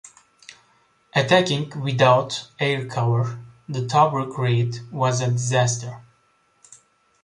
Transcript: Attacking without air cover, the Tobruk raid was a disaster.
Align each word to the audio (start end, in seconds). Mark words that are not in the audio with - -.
Attacking 1.13 1.79
without 1.79 2.47
air 2.57 2.87
cover, 2.87 3.39
the 3.69 3.85
Tobruk 3.85 4.35
raid 4.35 4.79
was 4.91 5.21
a 5.21 5.29
disaster. 5.29 6.01